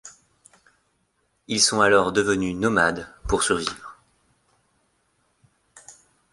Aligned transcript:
Ils 1.47 1.61
sont 1.61 1.79
alors 1.81 2.11
devenus 2.11 2.55
nomades 2.55 3.07
pour 3.27 3.43
survivre. 3.43 3.97